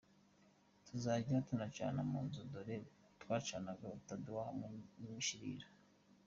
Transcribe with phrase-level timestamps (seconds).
[0.87, 2.75] Tuzajya tunacana mu nzu dore
[3.21, 4.67] twacanaga udutadowa hamwe
[4.99, 5.67] n’ibishirira.